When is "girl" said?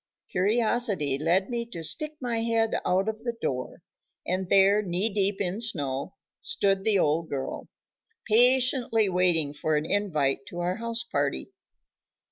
7.29-7.67